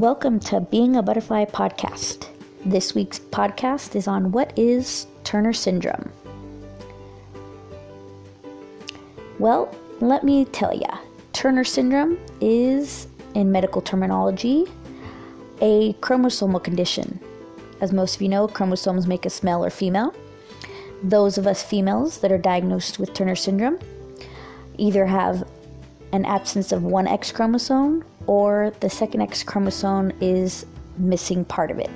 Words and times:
Welcome 0.00 0.40
to 0.40 0.62
Being 0.62 0.96
a 0.96 1.02
Butterfly 1.02 1.44
podcast. 1.44 2.26
This 2.64 2.94
week's 2.94 3.18
podcast 3.18 3.94
is 3.94 4.08
on 4.08 4.32
what 4.32 4.58
is 4.58 5.06
Turner 5.24 5.52
syndrome. 5.52 6.10
Well, 9.38 9.70
let 10.00 10.24
me 10.24 10.46
tell 10.46 10.74
ya. 10.74 10.96
Turner 11.34 11.64
syndrome 11.64 12.18
is, 12.40 13.08
in 13.34 13.52
medical 13.52 13.82
terminology, 13.82 14.64
a 15.60 15.92
chromosomal 16.00 16.64
condition. 16.64 17.20
As 17.82 17.92
most 17.92 18.16
of 18.16 18.22
you 18.22 18.30
know, 18.30 18.48
chromosomes 18.48 19.06
make 19.06 19.26
us 19.26 19.42
male 19.42 19.62
or 19.62 19.68
female. 19.68 20.14
Those 21.02 21.36
of 21.36 21.46
us 21.46 21.62
females 21.62 22.20
that 22.20 22.32
are 22.32 22.38
diagnosed 22.38 22.98
with 22.98 23.12
Turner 23.12 23.36
syndrome 23.36 23.78
either 24.78 25.04
have 25.04 25.46
an 26.12 26.24
absence 26.24 26.72
of 26.72 26.84
one 26.84 27.06
X 27.06 27.32
chromosome 27.32 28.02
or 28.30 28.72
the 28.78 28.88
second 28.88 29.22
X 29.22 29.42
chromosome 29.42 30.12
is 30.20 30.64
missing 30.98 31.44
part 31.44 31.72
of 31.72 31.80
it. 31.80 31.90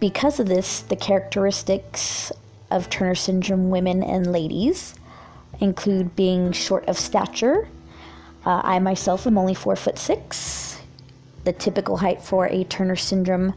Because 0.00 0.40
of 0.40 0.48
this, 0.48 0.80
the 0.80 0.96
characteristics 0.96 2.32
of 2.72 2.90
Turner 2.90 3.14
syndrome 3.14 3.70
women 3.70 4.02
and 4.02 4.32
ladies 4.32 4.96
include 5.60 6.16
being 6.16 6.50
short 6.50 6.84
of 6.88 6.98
stature. 6.98 7.68
Uh, 8.44 8.60
I 8.64 8.80
myself 8.80 9.24
am 9.24 9.38
only 9.38 9.54
four 9.54 9.76
foot 9.76 10.00
six. 10.00 10.80
The 11.44 11.52
typical 11.52 11.96
height 11.96 12.20
for 12.20 12.48
a 12.48 12.64
Turner 12.64 12.96
syndrome 12.96 13.54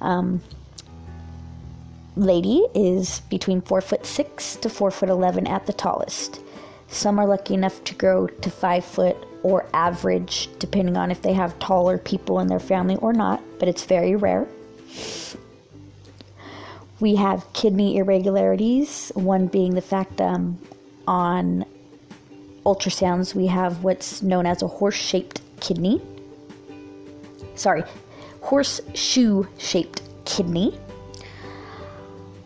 um, 0.00 0.42
lady 2.16 2.66
is 2.74 3.20
between 3.30 3.60
four 3.60 3.82
foot 3.82 4.04
six 4.04 4.56
to 4.56 4.68
four 4.68 4.90
foot 4.90 5.10
eleven 5.10 5.46
at 5.46 5.66
the 5.66 5.72
tallest. 5.72 6.40
Some 6.92 7.18
are 7.18 7.26
lucky 7.26 7.54
enough 7.54 7.82
to 7.84 7.94
grow 7.94 8.26
to 8.26 8.50
five 8.50 8.84
foot 8.84 9.16
or 9.42 9.66
average, 9.72 10.50
depending 10.58 10.98
on 10.98 11.10
if 11.10 11.22
they 11.22 11.32
have 11.32 11.58
taller 11.58 11.96
people 11.96 12.38
in 12.38 12.48
their 12.48 12.60
family 12.60 12.96
or 12.96 13.14
not, 13.14 13.42
but 13.58 13.66
it's 13.66 13.84
very 13.86 14.14
rare. 14.14 14.46
We 17.00 17.16
have 17.16 17.50
kidney 17.54 17.96
irregularities, 17.96 19.10
one 19.14 19.46
being 19.46 19.74
the 19.74 19.80
fact 19.80 20.20
um, 20.20 20.58
on 21.08 21.64
ultrasounds 22.66 23.34
we 23.34 23.46
have 23.46 23.82
what's 23.82 24.22
known 24.22 24.44
as 24.44 24.62
a 24.62 24.68
horse 24.68 24.94
shaped 24.94 25.40
kidney. 25.60 26.00
Sorry, 27.54 27.84
horseshoe 28.42 29.44
shaped 29.58 30.02
kidney. 30.26 30.78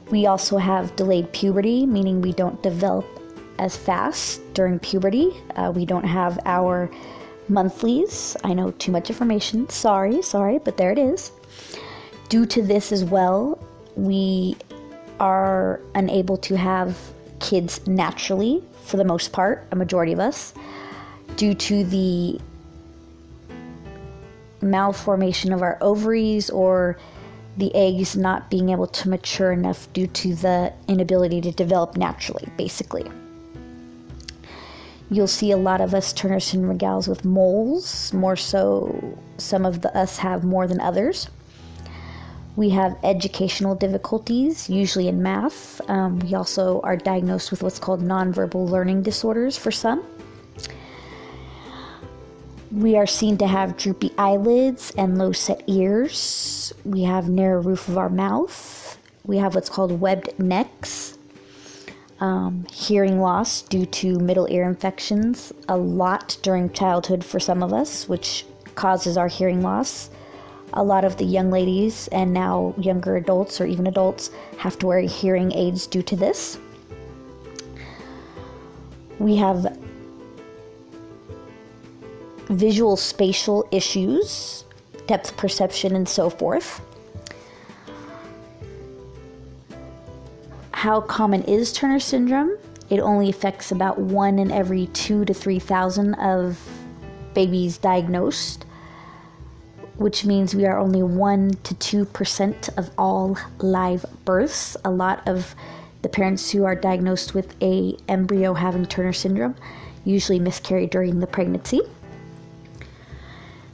We 0.09 0.27
also 0.27 0.57
have 0.57 0.95
delayed 0.95 1.33
puberty, 1.33 1.85
meaning 1.85 2.23
we 2.23 2.33
don't 2.33 2.63
develop 2.63 3.16
as 3.59 3.77
fast 3.77 4.41
during 4.55 4.79
puberty. 4.79 5.31
Uh, 5.55 5.73
we 5.75 5.85
don't 5.85 6.05
have 6.05 6.39
our 6.45 6.91
monthlies. 7.49 8.37
I 8.45 8.55
know 8.55 8.71
too 8.73 8.93
much 8.93 9.11
information. 9.11 9.69
Sorry, 9.69 10.23
sorry, 10.23 10.59
but 10.59 10.77
there 10.77 10.93
it 10.93 10.99
is. 10.99 11.31
Due 12.29 12.47
to 12.47 12.63
this 12.63 12.93
as 12.93 13.05
well, 13.05 13.59
we 13.95 14.57
are 15.21 15.81
unable 15.95 16.37
to 16.39 16.57
have 16.57 16.99
kids 17.41 17.87
naturally 17.87 18.63
for 18.85 18.97
the 18.97 19.05
most 19.05 19.33
part, 19.33 19.67
a 19.73 19.77
majority 19.77 20.13
of 20.13 20.21
us, 20.21 20.55
due 21.37 21.55
to 21.55 21.85
the 21.85 22.41
malformation 24.63 25.53
of 25.53 25.63
our 25.63 25.77
ovaries 25.81 26.51
or 26.51 26.99
the 27.57 27.75
eggs 27.75 28.17
not 28.17 28.51
being 28.51 28.69
able 28.69 28.87
to 28.87 29.09
mature 29.09 29.53
enough 29.53 29.91
due 29.93 30.07
to 30.07 30.35
the 30.35 30.73
inability 30.89 31.41
to 31.41 31.51
develop 31.53 31.97
naturally, 31.97 32.49
basically. 32.57 33.05
You'll 35.09 35.29
see 35.29 35.53
a 35.53 35.57
lot 35.57 35.81
of 35.81 35.95
us 35.95 36.13
Turners 36.13 36.53
and 36.53 36.65
regals 36.65 37.07
with 37.07 37.25
moles, 37.25 38.13
more 38.13 38.35
so 38.37 39.17
some 39.39 39.65
of 39.65 39.83
the 39.83 39.97
us 39.97 40.19
have 40.19 40.43
more 40.43 40.67
than 40.67 40.81
others. 40.81 41.29
We 42.57 42.71
have 42.71 42.97
educational 43.05 43.75
difficulties, 43.75 44.69
usually 44.69 45.09
in 45.09 45.23
math. 45.23 45.81
Um, 45.89 46.19
we 46.21 46.35
also 46.35 46.81
are 46.83 46.97
diagnosed 46.97 47.51
with 47.51 47.63
what's 47.63 47.79
called 47.79 48.03
nonverbal 48.03 48.69
learning 48.69 49.03
disorders 49.03 49.57
for 49.57 49.71
some. 49.71 50.03
We 52.73 52.97
are 52.97 53.07
seen 53.07 53.39
to 53.39 53.47
have 53.47 53.77
droopy 53.77 54.13
eyelids 54.19 54.93
and 54.99 55.19
low 55.19 55.33
set 55.33 55.63
ears. 55.67 56.73
We 56.85 57.03
have 57.03 57.29
narrow 57.29 57.61
roof 57.61 57.89
of 57.89 57.97
our 57.97 58.09
mouth. 58.09 58.99
We 59.25 59.37
have 59.37 59.55
what's 59.55 59.69
called 59.69 60.01
webbed 60.01 60.39
necks. 60.39 61.16
Um, 62.19 62.65
hearing 62.73 63.21
loss 63.21 63.61
due 63.61 63.85
to 63.87 64.19
middle 64.19 64.47
ear 64.51 64.67
infections 64.67 65.53
a 65.69 65.77
lot 65.77 66.39
during 66.41 66.71
childhood 66.71 67.23
for 67.23 67.39
some 67.39 67.63
of 67.63 67.75
us, 67.75 68.09
which 68.09 68.47
causes 68.75 69.19
our 69.19 69.29
hearing 69.29 69.61
loss. 69.63 70.09
A 70.73 70.83
lot 70.83 71.05
of 71.05 71.19
the 71.19 71.25
young 71.25 71.51
ladies 71.51 72.09
and 72.09 72.33
now 72.33 72.75
younger 72.79 73.17
adults 73.17 73.61
or 73.61 73.67
even 73.67 73.87
adults 73.87 74.31
have 74.59 74.79
to 74.79 74.87
wear 74.87 75.01
hearing 75.01 75.53
aids 75.53 75.87
due 75.87 76.03
to 76.03 76.17
this. 76.17 76.59
We 79.19 79.37
have 79.37 79.79
visual 82.49 82.97
spatial 82.97 83.67
issues, 83.71 84.65
depth 85.07 85.37
perception, 85.37 85.97
and 85.97 86.09
so 86.09 86.31
forth. 86.31 86.81
How 90.87 91.01
common 91.01 91.43
is 91.43 91.73
Turner 91.73 91.99
syndrome? 91.99 92.57
It 92.91 93.01
only 93.01 93.29
affects 93.29 93.73
about 93.73 93.99
one 93.99 94.39
in 94.39 94.53
every 94.53 94.87
two 94.87 95.25
to 95.25 95.35
three 95.35 95.59
thousand 95.59 96.15
of 96.15 96.61
babies 97.35 97.77
diagnosed, 97.77 98.65
which 99.97 100.25
means 100.25 100.55
we 100.55 100.65
are 100.65 100.79
only 100.79 101.03
one 101.03 101.51
to 101.65 101.75
two 101.75 102.05
percent 102.05 102.69
of 102.77 102.89
all 102.97 103.37
live 103.59 104.07
births. 104.25 104.77
A 104.85 104.91
lot 104.93 105.27
of 105.27 105.57
the 106.03 106.09
parents 106.09 106.53
who 106.53 106.65
are 106.65 106.77
diagnosed 106.77 107.35
with 107.35 107.61
a 107.61 107.97
embryo 108.07 108.55
having 108.55 108.87
Turner 108.87 109.13
syndrome 109.13 109.57
usually 110.05 110.39
miscarry 110.39 110.87
during 110.87 111.19
the 111.19 111.27
pregnancy. 111.27 111.81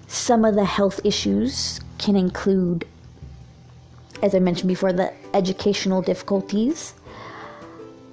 Some 0.07 0.47
of 0.47 0.55
the 0.55 0.65
health 0.65 0.99
issues 1.05 1.79
can 1.99 2.17
include, 2.17 2.87
as 4.23 4.35
I 4.35 4.39
mentioned 4.39 4.69
before, 4.69 4.95
the 4.95 5.13
educational 5.35 6.01
difficulties. 6.01 6.95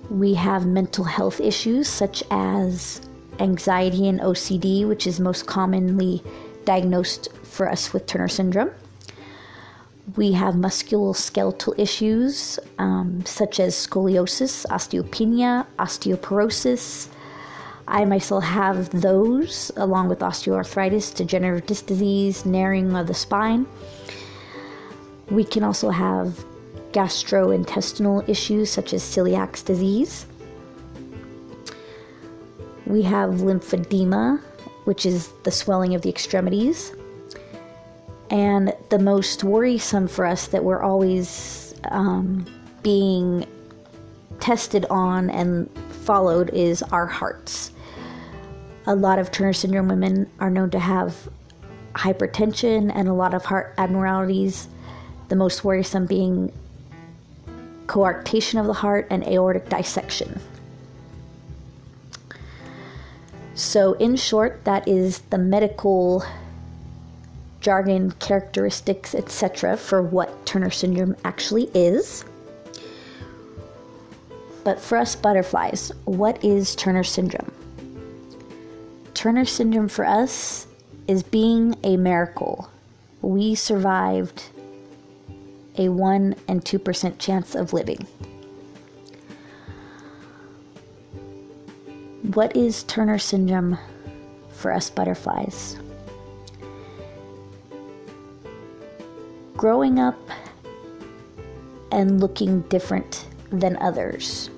We 0.09 0.33
have 0.35 0.65
mental 0.65 1.03
health 1.03 1.39
issues 1.39 1.87
such 1.87 2.23
as 2.31 3.01
anxiety 3.39 4.07
and 4.07 4.19
OCD, 4.19 4.87
which 4.87 5.05
is 5.05 5.19
most 5.19 5.45
commonly 5.45 6.23
diagnosed 6.65 7.29
for 7.43 7.69
us 7.69 7.93
with 7.93 8.05
Turner 8.05 8.27
syndrome. 8.27 8.71
We 10.15 10.31
have 10.31 10.55
musculoskeletal 10.55 11.77
issues 11.77 12.59
um, 12.79 13.23
such 13.25 13.59
as 13.59 13.75
scoliosis, 13.75 14.65
osteopenia, 14.67 15.67
osteoporosis, 15.77 17.09
I 17.89 18.05
myself 18.05 18.43
have 18.43 19.01
those, 19.01 19.71
along 19.75 20.09
with 20.09 20.19
osteoarthritis, 20.19 21.15
degenerative 21.15 21.65
disc 21.65 21.87
disease, 21.87 22.45
narrowing 22.45 22.95
of 22.95 23.07
the 23.07 23.15
spine. 23.15 23.65
We 25.31 25.43
can 25.43 25.63
also 25.63 25.89
have 25.89 26.45
gastrointestinal 26.91 28.27
issues 28.27 28.69
such 28.69 28.93
as 28.93 29.03
celiac 29.03 29.63
disease. 29.65 30.25
We 32.85 33.03
have 33.03 33.31
lymphedema, 33.35 34.41
which 34.85 35.05
is 35.05 35.29
the 35.43 35.51
swelling 35.51 35.95
of 35.95 36.01
the 36.01 36.09
extremities. 36.09 36.93
And 38.31 38.73
the 38.89 38.99
most 38.99 39.43
worrisome 39.43 40.07
for 40.07 40.25
us 40.25 40.47
that 40.47 40.63
we're 40.63 40.81
always 40.81 41.73
um, 41.85 42.45
being 42.83 43.45
tested 44.39 44.85
on 44.89 45.29
and 45.29 45.69
followed 46.03 46.49
is 46.51 46.81
our 46.83 47.05
hearts 47.05 47.71
a 48.89 48.95
lot 48.95 49.19
of 49.19 49.31
Turner 49.31 49.53
syndrome 49.53 49.87
women 49.87 50.27
are 50.39 50.49
known 50.49 50.71
to 50.71 50.79
have 50.79 51.29
hypertension 51.93 52.91
and 52.93 53.07
a 53.07 53.13
lot 53.13 53.35
of 53.35 53.45
heart 53.45 53.75
abnormalities, 53.77 54.67
the 55.27 55.35
most 55.35 55.63
worrisome 55.63 56.07
being 56.07 56.51
coarctation 57.89 58.59
of 58.59 58.67
the 58.67 58.73
heart 58.73 59.07
and 59.09 59.27
aortic 59.27 59.67
dissection. 59.67 60.39
So, 63.55 63.93
in 63.93 64.15
short, 64.15 64.63
that 64.63 64.87
is 64.87 65.19
the 65.31 65.39
medical 65.39 66.23
jargon, 67.61 68.11
characteristics, 68.11 69.15
etc., 69.15 69.75
for 69.75 70.01
what 70.01 70.45
Turner 70.45 70.69
syndrome 70.69 71.15
actually 71.25 71.69
is. 71.73 72.23
But 74.63 74.79
for 74.79 74.97
us 74.97 75.15
butterflies, 75.15 75.91
what 76.05 76.41
is 76.43 76.75
Turner 76.75 77.03
syndrome? 77.03 77.51
Turner 79.15 79.45
syndrome 79.45 79.89
for 79.89 80.05
us 80.05 80.67
is 81.07 81.23
being 81.23 81.75
a 81.83 81.97
miracle. 81.97 82.69
We 83.21 83.55
survived 83.55 84.43
a 85.79 85.87
1 85.87 86.35
and 86.49 86.63
2% 86.63 87.17
chance 87.19 87.55
of 87.55 87.71
living. 87.71 88.05
What 92.33 92.55
is 92.55 92.83
Turner 92.83 93.17
syndrome 93.17 93.79
for 94.51 94.73
us 94.73 94.89
butterflies? 94.89 95.77
Growing 99.55 99.99
up 99.99 100.19
and 101.93 102.19
looking 102.19 102.61
different 102.63 103.25
than 103.51 103.77
others. 103.77 104.49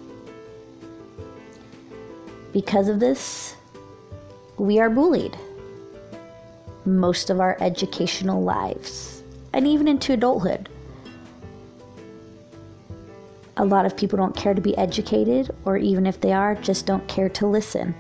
Because 2.52 2.90
of 2.90 3.00
this, 3.00 3.56
we 4.58 4.80
are 4.80 4.90
bullied 4.90 5.38
most 6.86 7.30
of 7.30 7.40
our 7.40 7.58
educational 7.62 8.42
lives 8.42 9.24
and 9.54 9.68
even 9.68 9.88
into 9.88 10.14
adulthood. 10.14 10.68
A 13.58 13.66
lot 13.66 13.86
of 13.86 13.98
people 13.98 14.18
don't 14.18 14.36
care 14.36 14.54
to 14.54 14.62
be 14.62 14.78
educated, 14.78 15.54
or 15.66 15.78
even 15.78 16.06
if 16.06 16.22
they 16.22 16.32
are, 16.32 16.56
just 16.56 16.86
don't 16.86 17.08
care 17.08 17.30
to 17.30 17.48
listen. 17.48 17.94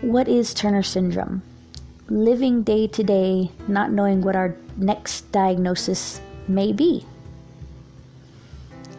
What 0.00 0.28
is 0.28 0.54
Turner 0.54 0.82
syndrome? 0.82 1.42
Living 2.08 2.62
day 2.62 2.86
to 2.88 3.02
day, 3.02 3.50
not 3.68 3.92
knowing 3.92 4.22
what 4.22 4.36
our 4.36 4.56
next 4.76 5.30
diagnosis 5.32 6.20
may 6.48 6.72
be. 6.72 7.06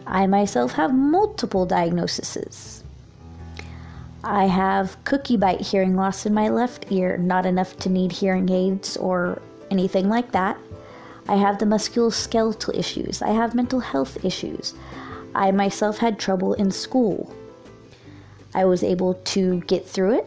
I 0.06 0.26
myself 0.26 0.72
have 0.72 0.94
multiple 0.94 1.66
diagnoses. 1.66 2.84
I 4.22 4.46
have 4.46 4.96
cookie 5.04 5.36
bite 5.36 5.60
hearing 5.60 5.94
loss 5.94 6.26
in 6.26 6.34
my 6.34 6.48
left 6.48 6.90
ear, 6.90 7.16
not 7.16 7.46
enough 7.46 7.76
to 7.78 7.88
need 7.88 8.10
hearing 8.10 8.48
aids 8.50 8.96
or 8.96 9.40
anything 9.70 10.08
like 10.08 10.32
that. 10.32 10.56
I 11.28 11.36
have 11.36 11.58
the 11.58 11.66
musculoskeletal 11.66 12.76
issues. 12.76 13.22
I 13.22 13.30
have 13.30 13.54
mental 13.54 13.80
health 13.80 14.24
issues. 14.24 14.74
I 15.34 15.50
myself 15.50 15.98
had 15.98 16.18
trouble 16.18 16.54
in 16.54 16.70
school. 16.70 17.34
I 18.54 18.64
was 18.64 18.82
able 18.82 19.14
to 19.14 19.60
get 19.62 19.86
through 19.86 20.18
it, 20.18 20.26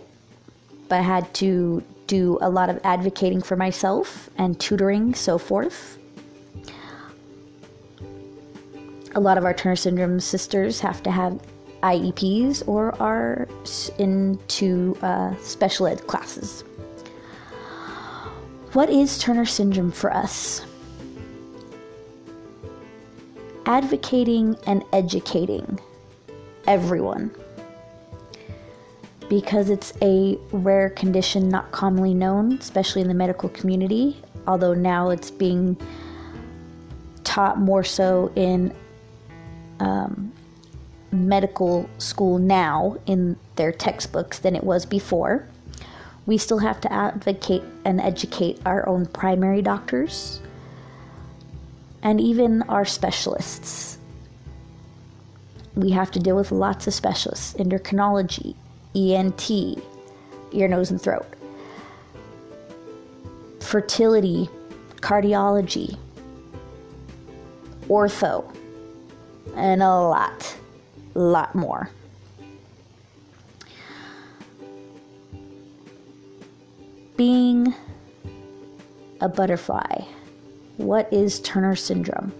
but 0.87 0.99
I 0.99 1.01
had 1.01 1.33
to 1.35 1.83
do 2.07 2.37
a 2.41 2.49
lot 2.49 2.69
of 2.69 2.79
advocating 2.83 3.41
for 3.41 3.55
myself 3.55 4.29
and 4.37 4.59
tutoring, 4.59 5.13
so 5.13 5.37
forth. 5.37 5.99
a 9.15 9.19
lot 9.19 9.37
of 9.37 9.45
our 9.45 9.53
Turner 9.53 9.75
syndrome 9.75 10.19
sisters 10.19 10.79
have 10.79 11.01
to 11.03 11.11
have 11.11 11.39
IEPs 11.83 12.67
or 12.67 12.95
are 13.01 13.47
into 13.97 14.97
uh, 15.01 15.35
special 15.37 15.87
ed 15.87 16.05
classes. 16.07 16.63
What 18.73 18.89
is 18.89 19.17
Turner 19.17 19.45
syndrome 19.45 19.91
for 19.91 20.13
us? 20.13 20.65
Advocating 23.69 24.57
and 24.65 24.83
educating 24.93 25.79
everyone 26.65 27.29
because 29.29 29.69
it's 29.69 29.93
a 30.01 30.39
rare 30.51 30.89
condition 30.89 31.49
not 31.49 31.71
commonly 31.71 32.15
known, 32.15 32.53
especially 32.53 33.03
in 33.03 33.07
the 33.07 33.13
medical 33.13 33.47
community, 33.49 34.17
although 34.47 34.73
now 34.73 35.11
it's 35.11 35.29
being 35.29 35.77
taught 37.23 37.59
more 37.59 37.83
so 37.83 38.31
in 38.35 38.73
um, 39.79 40.33
medical 41.11 41.87
school 41.99 42.39
now 42.39 42.97
in 43.05 43.37
their 43.55 43.71
textbooks 43.71 44.39
than 44.39 44.55
it 44.55 44.63
was 44.63 44.83
before. 44.83 45.47
We 46.25 46.39
still 46.39 46.57
have 46.57 46.81
to 46.81 46.91
advocate 46.91 47.61
and 47.85 48.01
educate 48.01 48.59
our 48.65 48.89
own 48.89 49.05
primary 49.05 49.61
doctors 49.61 50.41
and 52.03 52.19
even 52.21 52.63
our 52.63 52.85
specialists. 52.85 53.97
We 55.75 55.91
have 55.91 56.11
to 56.11 56.19
deal 56.19 56.35
with 56.35 56.51
lots 56.51 56.87
of 56.87 56.93
specialists 56.93 57.53
endocrinology, 57.53 58.55
ENT, 58.95 59.81
ear, 60.51 60.67
nose, 60.67 60.91
and 60.91 61.01
throat, 61.01 61.27
fertility, 63.59 64.49
cardiology, 64.97 65.97
ortho 67.87 68.45
and 69.55 69.81
a 69.81 69.89
lot, 69.89 70.57
lot 71.13 71.55
more. 71.55 71.89
Being 77.17 77.73
a 79.19 79.27
butterfly. 79.27 80.03
What 80.79 81.11
is 81.11 81.41
Turner 81.41 81.75
syndrome? 81.75 82.31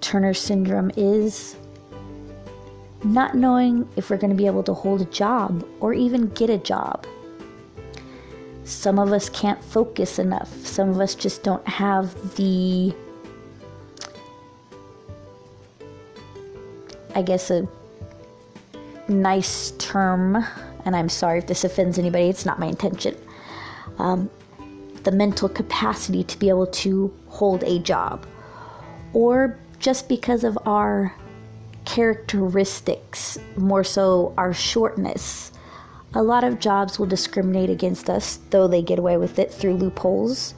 Turner 0.00 0.34
syndrome 0.34 0.90
is 0.96 1.54
not 3.04 3.36
knowing 3.36 3.88
if 3.94 4.10
we're 4.10 4.16
going 4.16 4.32
to 4.32 4.36
be 4.36 4.46
able 4.46 4.64
to 4.64 4.74
hold 4.74 5.00
a 5.00 5.04
job 5.04 5.64
or 5.78 5.94
even 5.94 6.26
get 6.30 6.50
a 6.50 6.58
job. 6.58 7.06
Some 8.64 8.98
of 8.98 9.12
us 9.12 9.28
can't 9.28 9.62
focus 9.62 10.18
enough. 10.18 10.52
Some 10.66 10.88
of 10.88 10.98
us 10.98 11.14
just 11.14 11.44
don't 11.44 11.66
have 11.68 12.34
the 12.34 12.92
I 17.14 17.22
guess, 17.22 17.48
a 17.52 17.68
nice 19.06 19.70
term, 19.78 20.44
and 20.84 20.96
I'm 20.96 21.08
sorry 21.08 21.38
if 21.38 21.46
this 21.46 21.62
offends 21.62 21.96
anybody, 21.96 22.24
it's 22.24 22.44
not 22.44 22.58
my 22.58 22.66
intention. 22.66 23.16
Um, 23.98 24.28
the 25.04 25.12
mental 25.12 25.48
capacity 25.48 26.24
to 26.24 26.38
be 26.38 26.48
able 26.48 26.66
to 26.66 27.14
hold 27.28 27.62
a 27.64 27.78
job, 27.78 28.26
or 29.12 29.58
just 29.78 30.08
because 30.08 30.44
of 30.44 30.58
our 30.66 31.14
characteristics, 31.84 33.38
more 33.56 33.84
so 33.84 34.34
our 34.38 34.52
shortness. 34.52 35.52
A 36.14 36.22
lot 36.22 36.44
of 36.44 36.60
jobs 36.60 36.98
will 36.98 37.06
discriminate 37.06 37.70
against 37.70 38.08
us, 38.08 38.38
though 38.50 38.68
they 38.68 38.82
get 38.82 38.98
away 38.98 39.16
with 39.16 39.38
it 39.38 39.52
through 39.52 39.74
loopholes. 39.74 40.54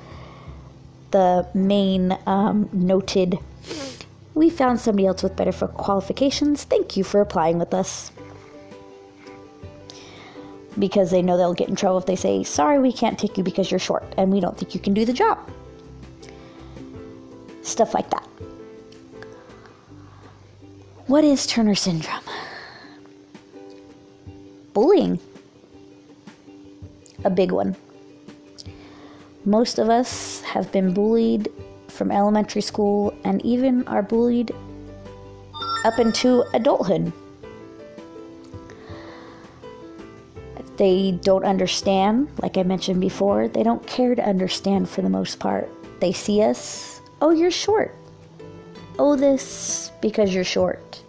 The 1.10 1.48
main 1.54 2.16
um, 2.26 2.68
noted 2.72 3.38
we 4.34 4.50
found 4.50 4.78
somebody 4.78 5.06
else 5.06 5.22
with 5.22 5.34
better 5.34 5.52
qualifications. 5.52 6.64
Thank 6.64 6.96
you 6.96 7.02
for 7.02 7.22
applying 7.22 7.58
with 7.58 7.72
us. 7.72 8.12
Because 10.78 11.10
they 11.10 11.22
know 11.22 11.36
they'll 11.36 11.54
get 11.54 11.68
in 11.68 11.76
trouble 11.76 11.98
if 11.98 12.06
they 12.06 12.16
say, 12.16 12.44
sorry, 12.44 12.78
we 12.78 12.92
can't 12.92 13.18
take 13.18 13.38
you 13.38 13.44
because 13.44 13.70
you're 13.70 13.80
short 13.80 14.04
and 14.18 14.30
we 14.30 14.40
don't 14.40 14.58
think 14.58 14.74
you 14.74 14.80
can 14.80 14.94
do 14.94 15.04
the 15.04 15.12
job. 15.12 15.38
Stuff 17.62 17.94
like 17.94 18.10
that. 18.10 18.26
What 21.06 21.24
is 21.24 21.46
Turner 21.46 21.74
syndrome? 21.74 22.20
Bullying. 24.72 25.18
A 27.24 27.30
big 27.30 27.52
one. 27.52 27.74
Most 29.44 29.78
of 29.78 29.88
us 29.88 30.40
have 30.42 30.70
been 30.72 30.92
bullied 30.92 31.48
from 31.88 32.10
elementary 32.10 32.60
school 32.60 33.14
and 33.24 33.44
even 33.44 33.86
are 33.86 34.02
bullied 34.02 34.52
up 35.84 35.98
into 35.98 36.44
adulthood. 36.52 37.12
They 40.76 41.12
don't 41.22 41.44
understand, 41.44 42.28
like 42.42 42.58
I 42.58 42.62
mentioned 42.62 43.00
before, 43.00 43.48
they 43.48 43.62
don't 43.62 43.86
care 43.86 44.14
to 44.14 44.22
understand 44.22 44.88
for 44.88 45.02
the 45.02 45.08
most 45.08 45.38
part. 45.38 45.70
They 46.00 46.12
see 46.12 46.42
us, 46.42 47.00
oh, 47.22 47.30
you're 47.30 47.50
short. 47.50 47.94
Oh, 48.98 49.16
this 49.16 49.90
because 50.00 50.34
you're 50.34 50.44
short. 50.44 51.02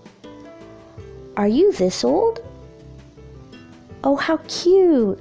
Are 1.36 1.48
you 1.48 1.72
this 1.74 2.04
old? 2.04 2.44
Oh, 4.04 4.16
how 4.16 4.38
cute. 4.48 5.20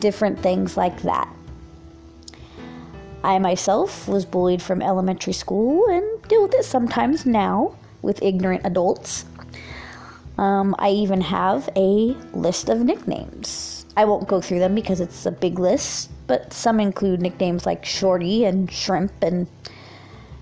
Different 0.00 0.38
things 0.40 0.76
like 0.76 1.02
that. 1.02 1.28
I 3.24 3.38
myself 3.38 4.08
was 4.08 4.24
bullied 4.24 4.60
from 4.60 4.82
elementary 4.82 5.32
school 5.32 5.86
and 5.86 6.22
deal 6.28 6.42
with 6.42 6.54
it 6.54 6.64
sometimes 6.64 7.24
now 7.24 7.76
with 8.02 8.20
ignorant 8.20 8.62
adults. 8.64 9.24
Um, 10.38 10.74
I 10.78 10.90
even 10.90 11.20
have 11.20 11.68
a 11.76 12.16
list 12.32 12.68
of 12.68 12.80
nicknames. 12.80 13.84
I 13.96 14.06
won't 14.06 14.28
go 14.28 14.40
through 14.40 14.60
them 14.60 14.74
because 14.74 15.00
it's 15.00 15.26
a 15.26 15.30
big 15.30 15.58
list, 15.58 16.10
but 16.26 16.52
some 16.52 16.80
include 16.80 17.20
nicknames 17.20 17.66
like 17.66 17.84
Shorty 17.84 18.44
and 18.44 18.70
Shrimp 18.70 19.12
and 19.22 19.46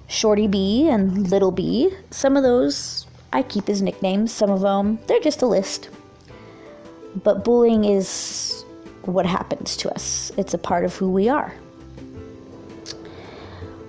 Shorty 0.06 0.46
B 0.46 0.88
and 0.88 1.30
Little 1.30 1.50
B. 1.50 1.92
Some 2.10 2.36
of 2.36 2.44
those 2.44 3.06
I 3.32 3.42
keep 3.42 3.68
as 3.68 3.82
nicknames, 3.82 4.32
some 4.32 4.50
of 4.50 4.60
them, 4.60 4.98
they're 5.06 5.20
just 5.20 5.42
a 5.42 5.46
list. 5.46 5.88
But 7.24 7.44
bullying 7.44 7.84
is 7.84 8.64
what 9.02 9.26
happens 9.26 9.76
to 9.78 9.90
us, 9.90 10.30
it's 10.36 10.54
a 10.54 10.58
part 10.58 10.84
of 10.84 10.94
who 10.94 11.10
we 11.10 11.28
are. 11.28 11.52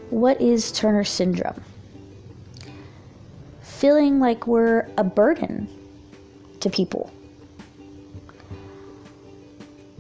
What 0.10 0.42
is 0.42 0.72
Turner 0.72 1.04
syndrome? 1.04 1.64
Feeling 3.62 4.20
like 4.20 4.48
we're 4.48 4.88
a 4.98 5.04
burden 5.04 5.68
to 6.62 6.70
people. 6.70 7.12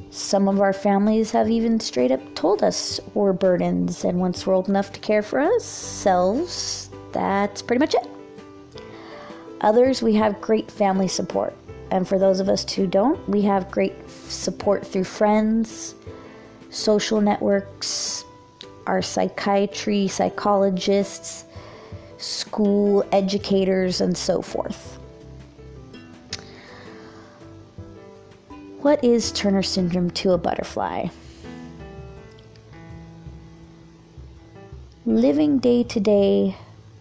Some 0.09 0.47
of 0.47 0.59
our 0.59 0.73
families 0.73 1.31
have 1.31 1.49
even 1.49 1.79
straight 1.79 2.11
up 2.11 2.35
told 2.35 2.63
us 2.63 2.99
we're 3.13 3.33
burdens, 3.33 4.03
and 4.03 4.19
once 4.19 4.45
we're 4.45 4.53
old 4.53 4.69
enough 4.69 4.91
to 4.93 4.99
care 4.99 5.21
for 5.21 5.41
ourselves, 5.41 6.89
that's 7.11 7.61
pretty 7.61 7.79
much 7.79 7.95
it. 7.95 8.07
Others, 9.61 10.01
we 10.01 10.13
have 10.15 10.41
great 10.41 10.71
family 10.71 11.07
support. 11.07 11.53
And 11.91 12.07
for 12.07 12.17
those 12.17 12.39
of 12.39 12.49
us 12.49 12.69
who 12.73 12.87
don't, 12.87 13.27
we 13.27 13.41
have 13.43 13.69
great 13.69 13.93
support 14.09 14.87
through 14.87 15.03
friends, 15.03 15.93
social 16.69 17.21
networks, 17.21 18.23
our 18.87 19.01
psychiatry, 19.01 20.07
psychologists, 20.07 21.45
school 22.17 23.05
educators, 23.11 24.01
and 24.01 24.17
so 24.17 24.41
forth. 24.41 25.00
What 28.81 29.03
is 29.03 29.31
Turner 29.31 29.61
syndrome 29.61 30.09
to 30.09 30.31
a 30.31 30.39
butterfly? 30.39 31.09
Living 35.05 35.59
day 35.59 35.83
to 35.83 35.99
day, 35.99 36.55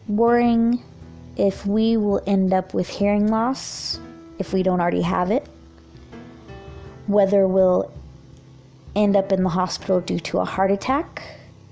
worrying 0.06 0.82
if 1.38 1.64
we 1.64 1.96
will 1.96 2.22
end 2.26 2.52
up 2.52 2.74
with 2.74 2.86
hearing 2.86 3.28
loss 3.28 3.98
if 4.38 4.52
we 4.52 4.62
don't 4.62 4.78
already 4.78 5.00
have 5.00 5.30
it, 5.30 5.48
whether 7.06 7.48
we'll 7.48 7.90
end 8.94 9.16
up 9.16 9.32
in 9.32 9.42
the 9.42 9.48
hospital 9.48 10.02
due 10.02 10.20
to 10.20 10.40
a 10.40 10.44
heart 10.44 10.70
attack, 10.70 11.22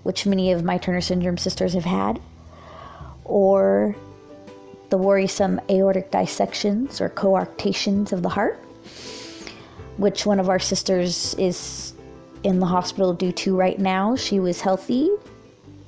which 0.05 0.25
many 0.25 0.53
of 0.53 0.65
my 0.65 0.79
Turner 0.79 1.03
syndrome 1.03 1.37
sisters 1.37 1.75
have 1.75 1.85
had, 1.85 2.19
or 3.25 3.95
the 4.89 4.97
worrisome 4.97 5.61
aortic 5.69 6.11
dissections 6.11 6.99
or 6.99 7.11
coarctations 7.11 8.11
of 8.11 8.23
the 8.23 8.31
heart, 8.31 8.59
which 9.99 10.25
one 10.25 10.41
of 10.41 10.49
our 10.49 10.59
sisters 10.59 11.35
is 11.35 11.93
in 12.43 12.61
the 12.61 12.67
hospital 12.67 13.13
due 13.13 13.33
to 13.33 13.55
right 13.55 13.79
now. 13.79 14.17
She 14.17 14.41
was 14.41 14.61
healthy, 14.61 15.11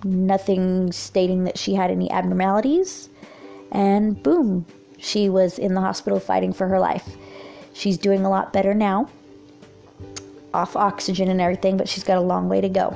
nothing 0.04 0.92
stating 0.92 1.44
that 1.44 1.56
she 1.56 1.74
had 1.74 1.90
any 1.90 2.10
abnormalities, 2.10 3.08
and 3.72 4.20
boom, 4.22 4.66
she 4.98 5.28
was 5.28 5.58
in 5.58 5.74
the 5.74 5.80
hospital 5.80 6.20
fighting 6.20 6.52
for 6.52 6.68
her 6.68 6.78
life. 6.78 7.08
She's 7.72 7.96
doing 7.96 8.24
a 8.24 8.30
lot 8.30 8.52
better 8.52 8.74
now, 8.74 9.08
off 10.52 10.76
oxygen 10.76 11.28
and 11.28 11.40
everything, 11.40 11.76
but 11.76 11.88
she's 11.88 12.04
got 12.04 12.18
a 12.18 12.20
long 12.20 12.48
way 12.48 12.60
to 12.60 12.68
go. 12.68 12.90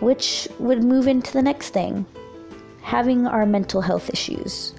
Which 0.00 0.48
would 0.58 0.82
move 0.82 1.06
into 1.06 1.32
the 1.32 1.40
next 1.40 1.70
thing 1.70 2.04
having 2.82 3.26
our 3.26 3.46
mental 3.46 3.80
health 3.80 4.10
issues. 4.10 4.74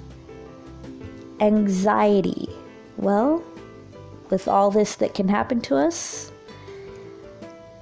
Anxiety. 1.39 2.49
Well, 2.97 3.43
with 4.29 4.47
all 4.47 4.71
this 4.71 4.95
that 4.95 5.13
can 5.13 5.27
happen 5.27 5.61
to 5.61 5.75
us, 5.75 6.31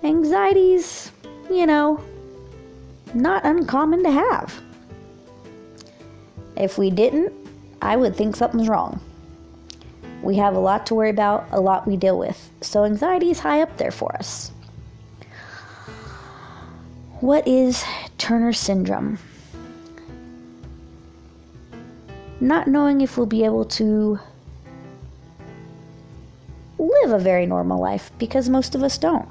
anxieties, 0.04 1.12
you 1.50 1.66
know, 1.66 2.04
not 3.14 3.46
uncommon 3.46 4.04
to 4.04 4.12
have. 4.12 4.62
If 6.58 6.78
we 6.78 6.90
didn't, 6.90 7.34
I 7.82 7.96
would 7.96 8.16
think 8.16 8.36
something's 8.36 8.68
wrong. 8.68 9.00
We 10.22 10.36
have 10.38 10.56
a 10.56 10.60
lot 10.60 10.86
to 10.88 10.96
worry 10.96 11.10
about, 11.10 11.48
a 11.52 11.60
lot 11.60 11.88
we 11.88 11.98
deal 11.98 12.18
with, 12.18 12.50
so 12.62 12.86
anxiety 12.86 13.30
is 13.30 13.40
high 13.40 13.62
up 13.62 13.78
there 13.78 13.92
for 13.92 14.16
us. 14.16 14.52
What 17.20 17.48
is 17.48 17.84
Turner 18.18 18.54
syndrome? 18.54 19.20
Not 22.44 22.68
knowing 22.68 23.00
if 23.00 23.16
we'll 23.16 23.26
be 23.26 23.46
able 23.46 23.64
to 23.80 24.20
live 26.78 27.14
a 27.14 27.18
very 27.18 27.46
normal 27.46 27.80
life 27.80 28.12
because 28.20 28.50
most 28.50 28.76
of 28.76 28.84
us 28.84 28.98
don't. 28.98 29.30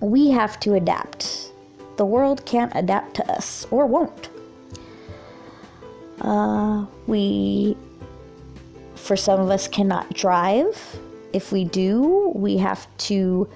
We 0.00 0.28
have 0.28 0.60
to 0.60 0.74
adapt. 0.74 1.50
The 1.96 2.04
world 2.04 2.44
can't 2.44 2.70
adapt 2.74 3.14
to 3.14 3.32
us 3.32 3.66
or 3.70 3.86
won't. 3.86 4.28
Uh, 6.20 6.84
we, 7.06 7.74
for 8.94 9.16
some 9.16 9.40
of 9.40 9.48
us, 9.48 9.66
cannot 9.66 10.12
drive. 10.12 11.00
If 11.32 11.52
we 11.52 11.64
do, 11.64 12.32
we 12.34 12.58
have 12.58 12.86
to 13.08 13.48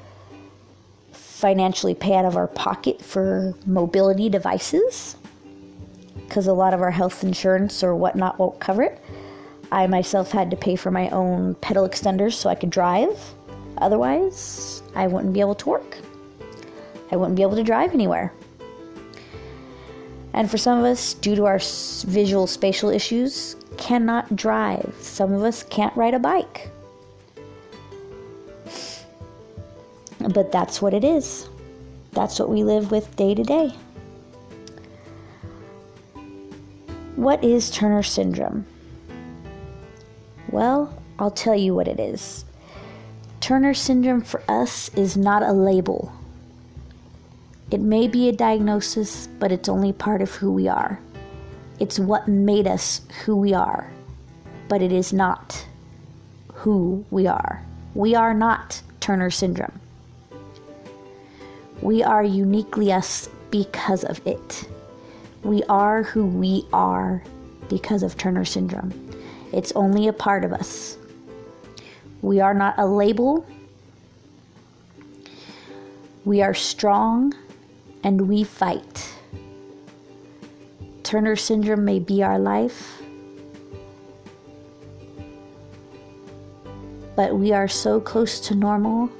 financially 1.13 1.95
pay 1.95 2.15
out 2.15 2.25
of 2.25 2.39
our 2.39 2.49
pocket 2.49 3.03
for 3.03 3.53
mobility 3.67 4.31
devices 4.31 5.17
because 6.33 6.47
a 6.47 6.53
lot 6.55 6.73
of 6.73 6.81
our 6.81 6.91
health 6.91 7.23
insurance 7.23 7.85
or 7.85 7.95
whatnot 7.95 8.39
won't 8.39 8.59
cover 8.59 8.83
it. 8.83 8.99
I 9.71 9.87
myself 9.87 10.33
had 10.33 10.51
to 10.51 10.57
pay 10.57 10.77
for 10.77 10.91
my 10.91 11.11
own 11.11 11.57
pedal 11.57 11.87
extenders 11.87 12.33
so 12.33 12.49
I 12.49 12.55
could 12.55 12.71
drive. 12.71 13.21
Otherwise, 13.77 14.83
I 14.95 15.09
wouldn't 15.09 15.35
be 15.35 15.41
able 15.41 15.57
to 15.57 15.69
work. 15.69 15.99
I 17.11 17.17
wouldn't 17.17 17.37
be 17.37 17.43
able 17.43 17.57
to 17.57 17.63
drive 17.63 17.93
anywhere. 17.93 18.33
And 20.33 20.51
for 20.51 20.57
some 20.57 20.79
of 20.79 20.87
us, 20.87 21.13
due 21.13 21.37
to 21.37 21.45
our 21.45 21.61
visual 22.07 22.47
spatial 22.47 22.89
issues, 22.89 23.57
cannot 23.77 24.35
drive. 24.35 24.95
Some 25.01 25.35
of 25.35 25.43
us 25.43 25.63
can't 25.65 25.95
ride 25.95 26.15
a 26.15 26.19
bike. 26.19 26.71
But 30.33 30.51
that's 30.51 30.81
what 30.81 30.95
it 30.95 31.05
is. 31.05 31.51
That's 32.13 32.39
what 32.41 32.49
we 32.49 32.65
live 32.65 32.91
with 32.91 33.15
day 33.17 33.35
to 33.35 33.43
day. 33.43 33.75
What 37.23 37.45
is 37.45 37.71
Turner 37.71 38.03
syndrome? 38.03 38.67
Well, 40.51 41.01
I'll 41.21 41.31
tell 41.31 41.55
you 41.55 41.73
what 41.73 41.87
it 41.87 42.01
is. 42.01 42.45
Turner 43.39 43.75
syndrome 43.75 44.23
for 44.23 44.43
us 44.49 44.89
is 44.97 45.17
not 45.17 45.45
a 45.45 45.53
label. 45.53 46.13
It 47.71 47.81
may 47.81 48.09
be 48.09 48.29
a 48.29 48.33
diagnosis, 48.33 49.29
but 49.39 49.53
it's 49.53 49.69
only 49.69 49.93
part 49.93 50.21
of 50.21 50.35
who 50.35 50.51
we 50.51 50.67
are. 50.67 50.99
It's 51.79 52.01
what 52.01 52.27
made 52.27 52.67
us 52.67 53.03
who 53.25 53.37
we 53.37 53.55
are, 53.55 53.89
but 54.67 54.83
it 54.83 54.91
is 54.91 55.13
not 55.13 55.65
who 56.55 57.05
we 57.13 57.29
are. 57.29 57.65
We 57.95 58.17
are 58.17 58.35
not 58.35 58.83
Turner 58.99 59.31
syndrome. 59.31 59.79
We 61.83 62.03
are 62.03 62.25
uniquely 62.25 62.93
us 62.93 63.29
because 63.53 64.03
of 64.03 64.27
it. 64.27 64.69
We 65.43 65.63
are 65.65 66.05
who 66.05 66.25
we 66.25 66.67
are 66.73 67.23
because 67.69 68.03
of 68.03 68.17
Turner 68.17 68.45
syndrome. 68.45 68.93
It's 69.53 69.73
only 69.73 70.09
a 70.09 70.13
part 70.13 70.45
of 70.45 70.53
us. 70.53 70.97
We 72.23 72.41
are 72.41 72.55
not 72.55 72.79
a 72.79 72.87
label. 72.87 73.45
We 76.25 76.43
are 76.43 76.55
strong 76.55 77.35
and 78.05 78.29
we 78.29 78.45
fight. 78.45 79.13
Turner 81.03 81.35
syndrome 81.35 81.85
may 81.85 81.99
be 81.99 82.23
our 82.23 82.39
life, 82.39 83.03
but 87.17 87.37
we 87.37 87.53
are 87.53 87.69
so 87.69 88.01
close 88.01 88.39
to 88.41 88.55
normal 88.55 89.11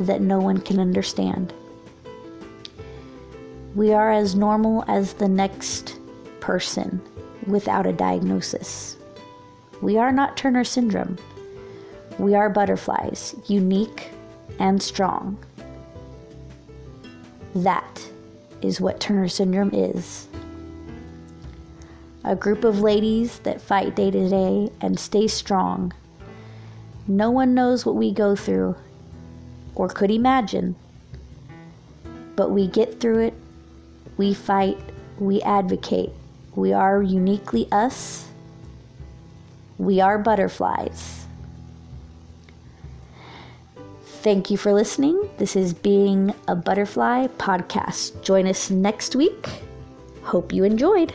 that 0.00 0.20
no 0.20 0.40
one 0.40 0.60
can 0.60 0.80
understand. 0.80 1.54
We 3.74 3.92
are 3.92 4.10
as 4.10 4.34
normal 4.34 4.84
as 4.88 5.12
the 5.12 5.28
next 5.28 5.98
person 6.40 7.00
without 7.46 7.86
a 7.86 7.92
diagnosis. 7.92 8.96
We 9.80 9.96
are 9.96 10.10
not 10.10 10.36
Turner 10.36 10.64
syndrome. 10.64 11.18
We 12.18 12.34
are 12.34 12.50
butterflies, 12.50 13.34
unique 13.46 14.10
and 14.58 14.82
strong. 14.82 15.38
That 17.54 18.08
is 18.60 18.80
what 18.80 19.00
Turner 19.00 19.28
syndrome 19.28 19.70
is. 19.72 20.28
A 22.24 22.36
group 22.36 22.64
of 22.64 22.80
ladies 22.80 23.38
that 23.40 23.60
fight 23.60 23.96
day 23.96 24.10
to 24.10 24.28
day 24.28 24.70
and 24.80 24.98
stay 24.98 25.26
strong. 25.28 25.92
No 27.06 27.30
one 27.30 27.54
knows 27.54 27.86
what 27.86 27.96
we 27.96 28.12
go 28.12 28.36
through 28.36 28.76
or 29.74 29.88
could 29.88 30.10
imagine, 30.10 30.76
but 32.36 32.50
we 32.50 32.66
get 32.66 33.00
through 33.00 33.20
it, 33.20 33.34
we 34.20 34.34
fight, 34.34 34.78
we 35.18 35.40
advocate. 35.40 36.10
We 36.54 36.74
are 36.74 37.02
uniquely 37.02 37.66
us. 37.72 38.28
We 39.78 40.02
are 40.02 40.18
butterflies. 40.18 41.24
Thank 44.20 44.50
you 44.50 44.58
for 44.58 44.74
listening. 44.74 45.26
This 45.38 45.56
is 45.56 45.72
Being 45.72 46.34
a 46.48 46.54
Butterfly 46.54 47.28
podcast. 47.38 48.22
Join 48.22 48.46
us 48.46 48.68
next 48.68 49.16
week. 49.16 49.48
Hope 50.22 50.52
you 50.52 50.64
enjoyed. 50.64 51.14